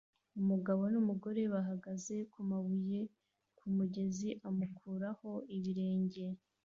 Umugabo 0.39 0.81
numugore 0.93 1.41
bahagaze 1.53 2.15
kumabuye 2.31 2.99
kumugezi 3.57 4.29
amukuraho 4.47 5.31
ibirenge 5.57 6.23